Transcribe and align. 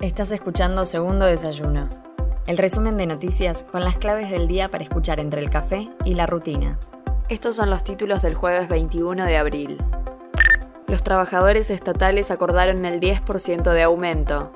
Estás 0.00 0.32
escuchando 0.32 0.86
Segundo 0.86 1.26
Desayuno, 1.26 1.86
el 2.46 2.56
resumen 2.56 2.96
de 2.96 3.04
noticias 3.04 3.64
con 3.64 3.84
las 3.84 3.98
claves 3.98 4.30
del 4.30 4.48
día 4.48 4.70
para 4.70 4.82
escuchar 4.82 5.20
entre 5.20 5.42
el 5.42 5.50
café 5.50 5.90
y 6.06 6.14
la 6.14 6.24
rutina. 6.24 6.78
Estos 7.28 7.56
son 7.56 7.68
los 7.68 7.84
títulos 7.84 8.22
del 8.22 8.34
jueves 8.34 8.66
21 8.70 9.26
de 9.26 9.36
abril. 9.36 9.76
Los 10.86 11.02
trabajadores 11.02 11.68
estatales 11.68 12.30
acordaron 12.30 12.86
el 12.86 12.98
10% 12.98 13.74
de 13.74 13.82
aumento. 13.82 14.52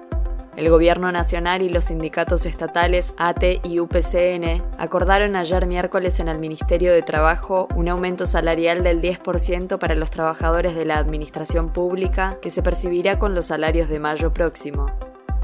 El 0.57 0.71
Gobierno 0.71 1.13
Nacional 1.13 1.61
y 1.61 1.69
los 1.69 1.85
sindicatos 1.85 2.47
estatales 2.47 3.13
ATE 3.19 3.61
y 3.65 3.81
UPCN 3.81 4.63
acordaron 4.79 5.37
ayer 5.37 5.67
miércoles 5.67 6.21
en 6.21 6.29
el 6.29 6.39
Ministerio 6.39 6.91
de 6.91 7.03
Trabajo 7.03 7.69
un 7.77 7.91
aumento 7.91 8.27
salarial 8.27 8.83
del 8.83 9.03
10% 9.03 9.79
para 9.79 9.95
los 9.95 10.11
trabajadores 10.11 10.75
de 10.75 10.87
la 10.87 10.97
Administración 10.97 11.69
Pública 11.69 12.39
que 12.41 12.51
se 12.51 12.63
percibirá 12.63 13.19
con 13.19 13.35
los 13.35 13.45
salarios 13.47 13.91
de 13.91 14.01
mayo 14.01 14.33
próximo. 14.33 14.91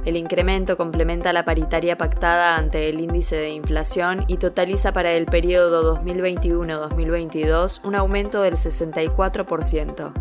El 0.05 0.17
incremento 0.17 0.79
complementa 0.79 1.33
la 1.35 1.45
paritaria 1.45 1.99
pactada 1.99 2.57
ante 2.57 2.89
el 2.89 3.01
índice 3.01 3.37
de 3.37 3.51
inflación 3.51 4.25
y 4.29 4.39
totaliza 4.39 4.93
para 4.93 5.13
el 5.13 5.27
periodo 5.27 5.95
2021-2022 6.03 7.85
un 7.85 7.95
aumento 7.95 8.41
del 8.41 8.55
64%. 8.55 10.13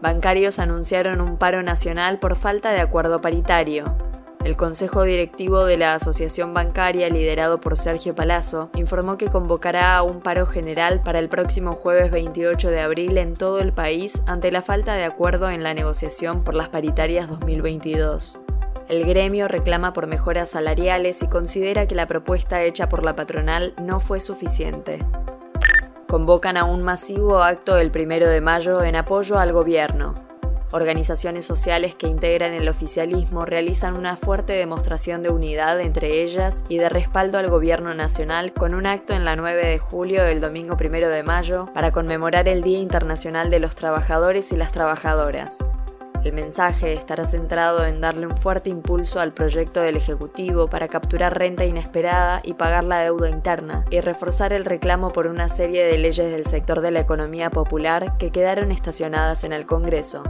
Bancarios 0.00 0.58
anunciaron 0.58 1.20
un 1.20 1.36
paro 1.36 1.62
nacional 1.62 2.18
por 2.18 2.34
falta 2.34 2.72
de 2.72 2.80
acuerdo 2.80 3.20
paritario. 3.20 3.96
El 4.44 4.56
Consejo 4.56 5.04
Directivo 5.04 5.64
de 5.64 5.76
la 5.76 5.94
Asociación 5.94 6.52
Bancaria, 6.52 7.08
liderado 7.08 7.60
por 7.60 7.76
Sergio 7.76 8.16
Palazzo, 8.16 8.70
informó 8.74 9.16
que 9.16 9.28
convocará 9.28 9.96
a 9.96 10.02
un 10.02 10.20
paro 10.20 10.46
general 10.46 11.00
para 11.04 11.20
el 11.20 11.28
próximo 11.28 11.74
jueves 11.74 12.10
28 12.10 12.68
de 12.68 12.80
abril 12.80 13.16
en 13.18 13.34
todo 13.34 13.60
el 13.60 13.72
país 13.72 14.20
ante 14.26 14.50
la 14.50 14.60
falta 14.60 14.94
de 14.94 15.04
acuerdo 15.04 15.48
en 15.48 15.62
la 15.62 15.74
negociación 15.74 16.42
por 16.42 16.54
las 16.54 16.70
paritarias 16.70 17.28
2022. 17.28 18.41
El 18.92 19.06
gremio 19.06 19.48
reclama 19.48 19.94
por 19.94 20.06
mejoras 20.06 20.50
salariales 20.50 21.22
y 21.22 21.26
considera 21.26 21.88
que 21.88 21.94
la 21.94 22.06
propuesta 22.06 22.62
hecha 22.62 22.90
por 22.90 23.06
la 23.06 23.16
patronal 23.16 23.72
no 23.80 24.00
fue 24.00 24.20
suficiente. 24.20 24.98
Convocan 26.08 26.58
a 26.58 26.64
un 26.64 26.82
masivo 26.82 27.42
acto 27.42 27.78
el 27.78 27.90
primero 27.90 28.28
de 28.28 28.42
mayo 28.42 28.82
en 28.82 28.96
apoyo 28.96 29.38
al 29.38 29.50
gobierno. 29.54 30.12
Organizaciones 30.72 31.46
sociales 31.46 31.94
que 31.94 32.06
integran 32.06 32.52
el 32.52 32.68
oficialismo 32.68 33.46
realizan 33.46 33.96
una 33.96 34.18
fuerte 34.18 34.52
demostración 34.52 35.22
de 35.22 35.30
unidad 35.30 35.80
entre 35.80 36.20
ellas 36.20 36.62
y 36.68 36.76
de 36.76 36.90
respaldo 36.90 37.38
al 37.38 37.48
gobierno 37.48 37.94
nacional 37.94 38.52
con 38.52 38.74
un 38.74 38.84
acto 38.84 39.14
en 39.14 39.24
la 39.24 39.36
9 39.36 39.68
de 39.68 39.78
julio 39.78 40.22
el 40.26 40.42
domingo 40.42 40.76
primero 40.76 41.08
de 41.08 41.22
mayo 41.22 41.70
para 41.72 41.92
conmemorar 41.92 42.46
el 42.46 42.60
Día 42.60 42.80
Internacional 42.80 43.48
de 43.48 43.60
los 43.60 43.74
Trabajadores 43.74 44.52
y 44.52 44.56
las 44.56 44.70
Trabajadoras. 44.70 45.64
El 46.24 46.34
mensaje 46.34 46.92
estará 46.92 47.26
centrado 47.26 47.84
en 47.84 48.00
darle 48.00 48.28
un 48.28 48.36
fuerte 48.36 48.70
impulso 48.70 49.18
al 49.18 49.34
proyecto 49.34 49.80
del 49.80 49.96
Ejecutivo 49.96 50.68
para 50.68 50.86
capturar 50.86 51.36
renta 51.36 51.64
inesperada 51.64 52.40
y 52.44 52.54
pagar 52.54 52.84
la 52.84 53.00
deuda 53.00 53.28
interna, 53.28 53.84
y 53.90 54.00
reforzar 54.00 54.52
el 54.52 54.64
reclamo 54.64 55.10
por 55.10 55.26
una 55.26 55.48
serie 55.48 55.84
de 55.84 55.98
leyes 55.98 56.30
del 56.30 56.46
sector 56.46 56.80
de 56.80 56.92
la 56.92 57.00
economía 57.00 57.50
popular 57.50 58.16
que 58.18 58.30
quedaron 58.30 58.70
estacionadas 58.70 59.42
en 59.42 59.52
el 59.52 59.66
Congreso. 59.66 60.22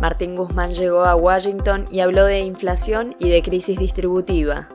Martín 0.00 0.36
Guzmán 0.36 0.72
llegó 0.72 1.04
a 1.04 1.16
Washington 1.16 1.86
y 1.90 1.98
habló 1.98 2.24
de 2.24 2.40
inflación 2.40 3.16
y 3.18 3.30
de 3.30 3.42
crisis 3.42 3.78
distributiva. 3.78 4.68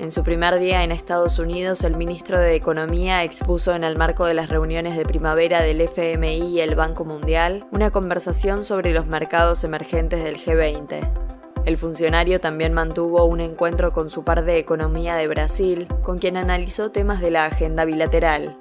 En 0.00 0.10
su 0.10 0.24
primer 0.24 0.58
día 0.58 0.82
en 0.82 0.90
Estados 0.90 1.38
Unidos, 1.38 1.84
el 1.84 1.96
ministro 1.96 2.40
de 2.40 2.56
Economía 2.56 3.22
expuso 3.22 3.76
en 3.76 3.84
el 3.84 3.96
marco 3.96 4.26
de 4.26 4.34
las 4.34 4.48
reuniones 4.48 4.96
de 4.96 5.04
primavera 5.04 5.62
del 5.62 5.80
FMI 5.80 6.48
y 6.48 6.60
el 6.60 6.74
Banco 6.74 7.04
Mundial 7.04 7.64
una 7.70 7.90
conversación 7.92 8.64
sobre 8.64 8.92
los 8.92 9.06
mercados 9.06 9.62
emergentes 9.62 10.24
del 10.24 10.36
G20. 10.36 11.64
El 11.64 11.76
funcionario 11.76 12.40
también 12.40 12.72
mantuvo 12.74 13.24
un 13.24 13.40
encuentro 13.40 13.92
con 13.92 14.10
su 14.10 14.24
par 14.24 14.44
de 14.44 14.58
Economía 14.58 15.14
de 15.14 15.28
Brasil, 15.28 15.86
con 16.02 16.18
quien 16.18 16.36
analizó 16.36 16.90
temas 16.90 17.20
de 17.20 17.30
la 17.30 17.46
agenda 17.46 17.84
bilateral. 17.84 18.56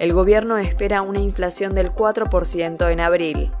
El 0.00 0.12
gobierno 0.12 0.58
espera 0.58 1.02
una 1.02 1.20
inflación 1.20 1.74
del 1.74 1.92
4% 1.94 2.90
en 2.90 3.00
abril, 3.00 3.52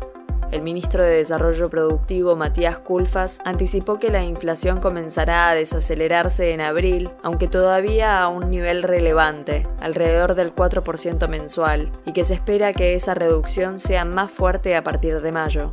el 0.54 0.62
ministro 0.62 1.02
de 1.02 1.16
Desarrollo 1.16 1.68
Productivo, 1.68 2.36
Matías 2.36 2.78
Culfas, 2.78 3.40
anticipó 3.44 3.98
que 3.98 4.12
la 4.12 4.22
inflación 4.22 4.78
comenzará 4.78 5.50
a 5.50 5.54
desacelerarse 5.54 6.52
en 6.52 6.60
abril, 6.60 7.10
aunque 7.24 7.48
todavía 7.48 8.22
a 8.22 8.28
un 8.28 8.50
nivel 8.50 8.84
relevante, 8.84 9.66
alrededor 9.80 10.36
del 10.36 10.54
4% 10.54 11.26
mensual, 11.26 11.90
y 12.06 12.12
que 12.12 12.22
se 12.22 12.34
espera 12.34 12.72
que 12.72 12.94
esa 12.94 13.14
reducción 13.14 13.80
sea 13.80 14.04
más 14.04 14.30
fuerte 14.30 14.76
a 14.76 14.84
partir 14.84 15.20
de 15.20 15.32
mayo. 15.32 15.72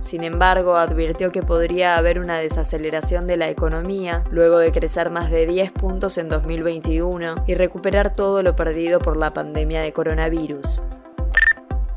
Sin 0.00 0.24
embargo, 0.24 0.76
advirtió 0.76 1.30
que 1.30 1.42
podría 1.42 1.98
haber 1.98 2.18
una 2.18 2.38
desaceleración 2.38 3.26
de 3.26 3.36
la 3.36 3.50
economía 3.50 4.24
luego 4.30 4.58
de 4.58 4.72
crecer 4.72 5.10
más 5.10 5.30
de 5.30 5.46
10 5.46 5.72
puntos 5.72 6.16
en 6.16 6.30
2021 6.30 7.44
y 7.46 7.54
recuperar 7.54 8.14
todo 8.14 8.42
lo 8.42 8.56
perdido 8.56 8.98
por 8.98 9.18
la 9.18 9.34
pandemia 9.34 9.82
de 9.82 9.92
coronavirus. 9.92 10.80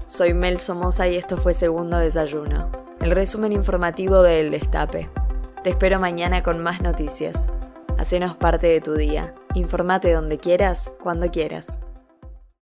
Soy 0.08 0.36
Mel 0.36 0.60
Somoza 0.60 1.08
y 1.08 1.16
esto 1.16 1.36
fue 1.36 1.56
Segundo 1.56 1.98
Desayuno, 1.98 2.70
el 3.00 3.10
resumen 3.10 3.52
informativo 3.52 4.22
de 4.22 4.40
El 4.40 4.52
Destape. 4.52 5.10
Te 5.64 5.72
espero 5.72 6.00
mañana 6.00 6.44
con 6.44 6.62
más 6.62 6.80
noticias. 6.80 7.50
Hacenos 7.98 8.36
parte 8.36 8.68
de 8.68 8.82
tu 8.82 8.94
día. 8.94 9.34
Informate 9.56 10.12
donde 10.12 10.38
quieras, 10.38 10.92
cuando 11.02 11.32
quieras. 11.32 11.80